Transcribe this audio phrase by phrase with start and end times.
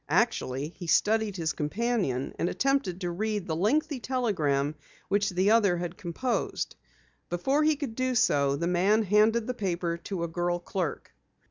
[0.09, 4.73] Actually, he studied his companion, and attempted to read the lengthy telegram
[5.09, 6.75] which the other had composed.
[7.29, 11.13] Before he could do so, the man handed the paper to a girl clerk.